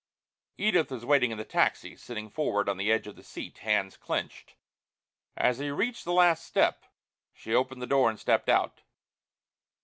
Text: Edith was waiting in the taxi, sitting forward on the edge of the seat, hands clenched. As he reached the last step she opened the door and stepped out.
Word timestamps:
Edith 0.57 0.89
was 0.89 1.05
waiting 1.05 1.29
in 1.29 1.37
the 1.37 1.43
taxi, 1.45 1.95
sitting 1.95 2.31
forward 2.31 2.67
on 2.67 2.77
the 2.77 2.91
edge 2.91 3.05
of 3.05 3.15
the 3.15 3.23
seat, 3.23 3.59
hands 3.59 3.97
clenched. 3.97 4.55
As 5.37 5.59
he 5.59 5.69
reached 5.69 6.05
the 6.05 6.11
last 6.11 6.43
step 6.43 6.85
she 7.35 7.53
opened 7.53 7.83
the 7.83 7.85
door 7.85 8.09
and 8.09 8.19
stepped 8.19 8.49
out. 8.49 8.81